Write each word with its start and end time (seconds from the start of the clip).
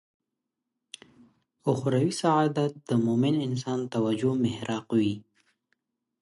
اخروي 1.71 2.11
سعادت 2.21 2.73
د 2.89 2.91
مومن 3.05 3.35
انسان 3.47 3.79
توجه 3.93 4.31
محراق 4.43 4.85
وي. 4.99 5.15